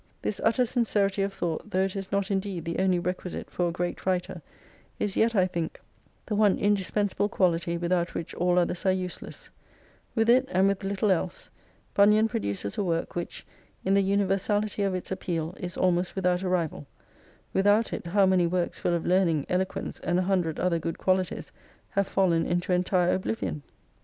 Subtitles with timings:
[0.23, 3.71] This utter sincerity of thought, though it is not indeed the only requisite for a
[3.71, 4.41] great writer,
[4.97, 5.79] is yet, I think,
[6.25, 9.51] the one indispensable quality without which all others are useless,
[10.15, 11.51] With it and with little else,
[11.93, 13.45] Bunyan produces a work which,
[13.85, 16.87] in the universality of its appeal, is almost without a rival:
[17.53, 21.51] without it, how many works full of learning, eloquence, and a hundred other good qualities,
[21.91, 23.61] have fallen into entire oblivion